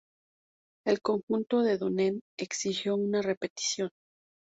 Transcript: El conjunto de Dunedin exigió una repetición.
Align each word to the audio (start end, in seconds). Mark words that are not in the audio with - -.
El 0.83 0.99
conjunto 1.01 1.61
de 1.61 1.77
Dunedin 1.77 2.21
exigió 2.39 2.95
una 2.95 3.21
repetición. 3.21 3.91